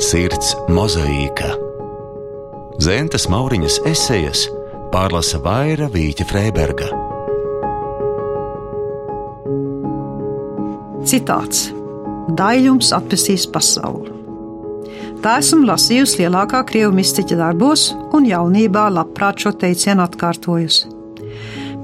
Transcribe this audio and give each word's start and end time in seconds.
Sirds 0.00 0.54
mozaīka. 0.72 1.50
Zentes 2.80 3.26
Mauriņas 3.28 3.74
esejas 3.90 4.46
pārlasa 4.94 5.36
Vaira 5.44 5.90
Vīķa 5.92 6.24
Freiberga. 6.24 6.88
Citāts: 11.04 11.66
Daļums 12.32 12.94
atpestīs 12.96 13.44
pasauli. 13.52 14.08
Tā 15.20 15.36
esmu 15.44 15.68
lasījusi 15.68 16.24
lielākā 16.24 16.64
krievu 16.72 16.96
mistiķa 16.96 17.42
darbos, 17.44 17.90
un 18.16 18.24
jaunībā 18.24 18.88
labprāt 18.96 19.44
šo 19.44 19.52
teicienu 19.52 20.08
atkārtojusi. 20.08 20.94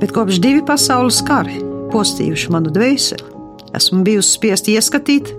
Bet 0.01 0.17
kopš 0.17 0.41
divi 0.41 0.65
pasaules 0.65 1.21
kari 1.29 1.61
postījuši 1.93 2.57
manu 2.57 2.73
dvēseli, 2.73 3.35
esmu 3.77 4.07
bijusi 4.09 4.39
spiest 4.41 4.73
ieskatīt, 4.73 5.37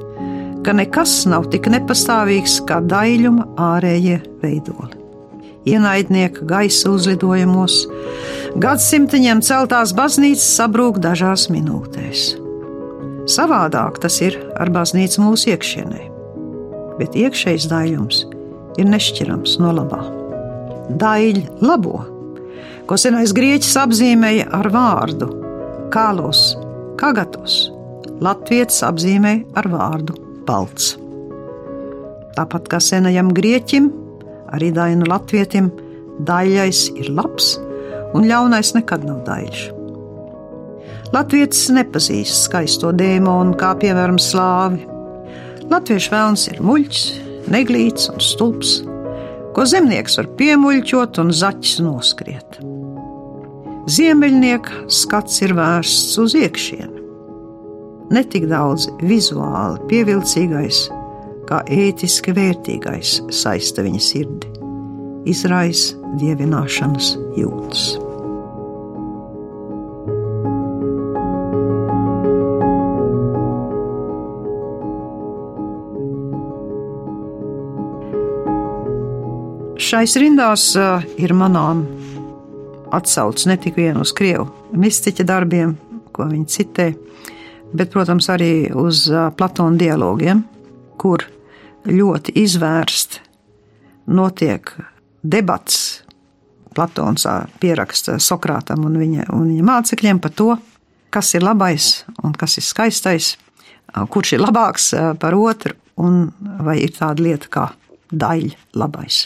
ka 0.66 0.74
nekas 0.76 1.26
nav 1.30 1.50
tik 1.54 1.70
nepastāvīgs 1.72 2.62
kā 2.68 2.80
daļuma 2.84 3.48
ārējie 3.62 4.20
veidoli. 4.42 4.98
Ienaidnieka 5.68 6.46
gaisa 6.48 6.94
uzlidojumos, 6.96 7.82
gadsimtiņiem 8.64 9.42
celtās 9.44 9.92
baznīcas 9.98 10.48
sabrūk 10.60 11.02
dažās 11.04 11.50
minūtēs. 11.52 12.28
Savādāk 13.28 14.00
tas 14.04 14.22
ir 14.24 14.38
ar 14.56 14.72
baznīcu 14.72 15.26
mūsu 15.26 15.52
iekšienē, 15.52 16.04
bet 17.02 17.18
iekšējs 17.20 17.68
daļums 17.72 18.22
ir 18.80 18.88
nešķirams 18.88 19.58
no 19.60 19.74
labā. 19.76 20.04
Daļa 20.88 21.58
labo, 21.68 22.00
ko 22.88 22.96
senais 22.96 23.34
grieķis 23.36 23.76
apzīmēja 23.84 24.48
ar 24.56 24.72
vārdu 24.72 25.28
kālos, 25.92 26.54
kagatos, 27.00 27.66
latvietis 28.24 28.80
apzīmēja 28.88 29.44
ar 29.60 29.68
vārdu 29.74 30.27
balts. 30.48 30.96
Tāpat 32.38 32.70
kā 32.72 32.80
senajam 32.84 33.32
grieķim, 33.36 33.90
arī 34.54 34.72
dainu 34.76 35.08
latvietim, 35.10 35.72
daļais 36.28 36.88
ir 36.98 37.12
labs, 37.14 37.56
un 38.16 38.28
ļaunais 38.30 38.74
nekad 38.78 39.06
nav 39.08 39.24
daļš. 39.28 39.64
Latvijas 41.16 41.68
nepazīst 41.72 42.48
skaisto 42.48 42.92
dēmonu, 42.96 43.56
kā 43.60 43.72
piemēram 43.80 44.20
slāvi. 44.20 44.84
Latviešu 45.72 46.12
vēlns 46.14 46.44
ir 46.52 46.60
muļķis, 46.64 47.06
neglīts 47.54 48.10
un 48.12 48.24
stulbs, 48.24 48.78
ko 49.56 49.66
zemnieks 49.68 50.20
var 50.20 50.30
piemuļķot 50.40 51.22
un 51.24 51.32
zaķis 51.34 51.80
noskriet. 51.86 52.60
Ziemeļnieka 53.88 54.86
skats 54.92 55.42
ir 55.48 55.56
vērsts 55.56 56.20
uz 56.20 56.36
iekšieni. 56.36 56.97
Ne 58.08 58.22
tik 58.24 58.46
daudz 58.48 58.86
vizuāli 59.04 59.82
pievilcīgais, 59.90 60.86
kā 61.48 61.60
ētiski 61.68 62.32
vērtīgais 62.36 63.18
saista 63.36 63.84
viņa 63.84 64.04
sirdi, 64.04 64.52
izraisa 65.28 65.98
dievināšanas 66.20 67.16
jūtas. 67.36 67.88
Šais 79.88 80.16
rindās 80.20 80.64
uh, 80.80 81.04
ir 81.20 81.36
manām 81.36 81.84
atsauc 82.96 83.44
ne 83.48 83.56
tikai 83.60 83.92
uz 84.00 84.12
krievu 84.16 84.48
mistiķa 84.76 85.28
darbiem, 85.28 85.76
ko 86.16 86.28
viņi 86.28 86.48
citē, 86.52 86.88
bet, 87.74 87.92
protams, 87.94 88.30
arī 88.32 88.70
uz 88.76 89.08
Platona 89.38 89.78
dialogiem, 89.80 90.44
kur 90.98 91.26
ļoti 91.88 92.36
izvērst 92.44 93.22
notiek 94.08 94.72
debats. 95.24 96.04
Platons 96.78 97.26
pieraksta 97.62 98.20
Sokrātam 98.22 98.86
un 98.86 99.00
viņa, 99.02 99.28
un 99.34 99.48
viņa 99.50 99.66
mācekļiem 99.66 100.20
par 100.22 100.34
to, 100.38 100.52
kas 101.10 101.34
ir 101.34 101.46
labais 101.46 102.04
un 102.22 102.36
kas 102.38 102.60
ir 102.60 102.66
skaistais, 102.68 103.32
kurš 104.14 104.36
ir 104.36 104.44
labāks 104.44 104.92
par 105.18 105.34
otru, 105.34 105.74
un 105.98 106.28
vai 106.62 106.78
ir 106.84 106.94
tāda 106.94 107.24
lieta 107.24 107.50
kā 107.50 107.66
daļa 108.14 108.78
labais. 108.78 109.26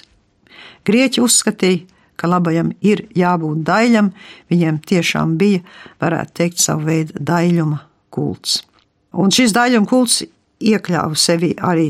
Grieķi 0.88 1.22
uzskatīja, 1.22 1.84
ka 2.16 2.30
labajam 2.30 2.72
ir 2.86 3.04
jābūt 3.18 3.64
daļam, 3.66 4.12
viņiem 4.50 4.80
tiešām 4.88 5.36
bija, 5.42 5.64
varētu 6.02 6.38
teikt, 6.38 6.62
savu 6.62 6.88
veidu 6.88 7.18
daļuma 7.20 7.82
kults. 8.14 8.62
Un 9.18 9.34
šis 9.34 9.54
daļuma 9.56 9.90
kults 9.90 10.22
iekļāva 10.62 11.18
sevi 11.20 11.52
arī 11.58 11.90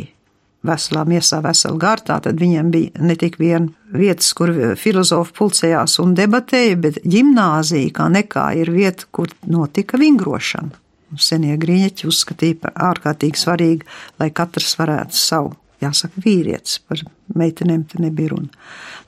veselā 0.65 1.03
miesā, 1.09 1.41
veselā 1.41 1.77
gārtā, 1.81 2.19
tad 2.21 2.41
viņiem 2.41 2.69
bija 2.73 3.05
ne 3.05 3.15
tik 3.19 3.39
viena 3.41 3.69
vietas, 3.97 4.29
kur 4.37 4.53
filozofi 4.79 5.33
pulcējās 5.37 5.97
un 6.03 6.13
debatēja, 6.17 6.77
bet 6.81 6.99
gimnāzija 7.01 7.93
kā 7.97 8.07
nekā 8.13 8.45
ir 8.61 8.71
vieta, 8.73 9.09
kur 9.11 9.33
notika 9.49 9.99
vingrošana. 10.01 10.77
Senie 11.19 11.57
grieķi 11.59 12.07
uzskatīja 12.07 12.61
par 12.61 12.77
ārkārtīgi 12.91 13.41
svarīgu, 13.41 13.89
lai 14.21 14.29
katrs 14.31 14.77
varētu 14.79 15.17
savu 15.19 15.51
jāsaka, 15.81 16.21
vīrietis, 16.23 16.79
par 16.87 17.01
meitenēm 17.35 17.83
te 17.89 17.99
nebija 17.99 18.31
runa. 18.31 18.51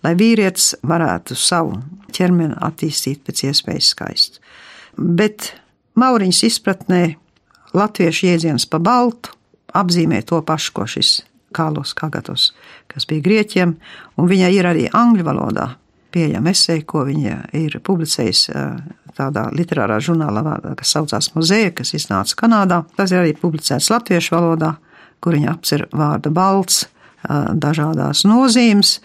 Lai 0.03 0.11
vīrietis 0.19 0.73
varētu 0.83 1.37
savu 1.39 1.77
ķermeni 2.13 2.57
attīstīt 2.65 3.23
pēc 3.23 3.45
iespējas 3.49 3.93
skaistu. 3.93 4.43
Bet 4.97 5.53
Mauriņas 5.99 6.41
izpratnē 6.49 7.03
latviešu 7.77 8.27
jēdziens 8.29 8.65
pa 8.69 8.79
baltu 8.83 9.33
apzīmē 9.73 10.21
to 10.25 10.41
pašu, 10.45 10.73
ko 10.73 10.87
šis 10.89 11.21
Kālos 11.53 11.93
Kagatos, 11.93 12.51
kas 12.89 13.05
bija 13.05 13.21
grieķiem, 13.25 13.75
un 14.17 14.29
viņai 14.29 14.51
ir 14.55 14.69
arī 14.69 14.87
angļu 14.89 15.25
valodā 15.27 15.67
pieejama 16.13 16.53
esēja, 16.53 16.85
ko 16.89 17.03
viņa 17.05 17.35
ir 17.57 17.77
publicējusi 17.85 18.53
tādā 19.17 19.47
literārā 19.53 19.99
žurnālā, 20.01 20.57
kas 20.77 20.95
saucās 20.95 21.29
Muzeja, 21.35 21.69
kas 21.77 21.93
iznāca 21.93 22.37
Kanādā. 22.41 22.81
Tas 22.97 23.13
ir 23.13 23.21
arī 23.21 23.35
publicēts 23.37 23.91
latviešu 23.93 24.33
valodā 24.33 24.73
kur 25.23 25.37
viņa 25.37 25.53
apcer 25.53 25.85
vārdu 25.95 26.31
balts 26.35 26.83
dažādās 27.29 28.23
nozīmes, 28.27 28.97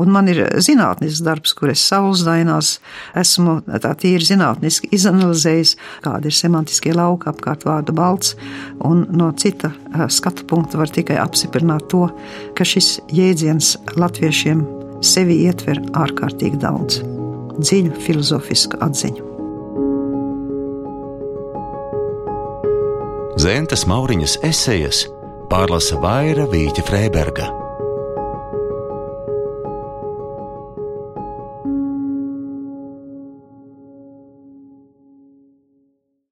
un 0.00 0.12
man 0.14 0.28
ir 0.30 0.42
zinātnisks 0.62 1.22
darbs, 1.24 1.54
kur 1.56 1.72
es 1.72 1.82
savus 1.82 2.24
dainās 2.26 2.78
esmu 3.18 3.60
tā 3.82 3.94
tīri 3.98 4.26
zinātniski 4.26 4.90
izanalizējis, 4.94 5.76
kāda 6.04 6.30
ir 6.30 6.36
semantiskie 6.36 6.94
lauka 6.94 7.32
apkārt 7.32 7.66
vārdu 7.66 7.94
balts, 7.96 8.34
un 8.84 9.06
no 9.10 9.32
cita 9.38 9.72
skatu 10.08 10.46
punkta 10.50 10.80
var 10.80 10.92
tikai 10.92 11.18
apstiprināt 11.22 11.88
to, 11.92 12.06
ka 12.54 12.66
šis 12.66 12.98
jēdziens 13.14 13.74
latviešiem 13.98 14.64
sevi 15.04 15.44
ietver 15.48 15.82
ārkārtīgi 15.98 16.60
daudz 16.62 17.02
dziļu 17.58 17.94
filozofisku 18.02 18.80
atziņu. 18.82 19.30
Zentas 23.44 23.82
Mauriņas 23.90 24.38
esejas 24.46 25.04
pārlasa 25.50 25.98
Vaira 26.02 26.46
Vīķa 26.50 26.86
Freiberga. 26.86 27.63